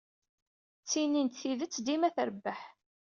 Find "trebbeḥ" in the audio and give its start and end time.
2.15-2.61